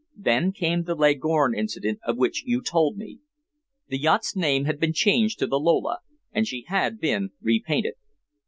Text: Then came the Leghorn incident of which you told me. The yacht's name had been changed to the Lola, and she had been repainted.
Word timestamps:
Then 0.17 0.51
came 0.51 0.81
the 0.81 0.95
Leghorn 0.95 1.53
incident 1.53 1.99
of 2.03 2.17
which 2.17 2.41
you 2.43 2.63
told 2.63 2.97
me. 2.97 3.19
The 3.89 3.99
yacht's 3.99 4.35
name 4.35 4.65
had 4.65 4.79
been 4.79 4.93
changed 4.93 5.37
to 5.37 5.45
the 5.45 5.59
Lola, 5.59 5.99
and 6.31 6.47
she 6.47 6.65
had 6.69 6.99
been 6.99 7.33
repainted. 7.39 7.93